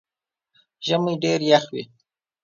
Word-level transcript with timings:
ژمئ 0.87 1.13
ډېر 1.23 1.39
يخ 1.51 1.65
وي 1.73 1.83